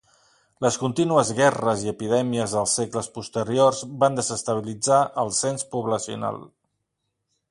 Les 0.65 0.77
contínues 0.83 1.31
guerres 1.39 1.83
i 1.87 1.89
epidèmies 1.91 2.55
dels 2.55 2.73
segles 2.79 3.09
posteriors 3.17 3.83
van 4.05 4.17
desestabilitzar 4.21 5.01
el 5.25 5.31
cens 5.43 5.67
poblacional. 5.75 6.41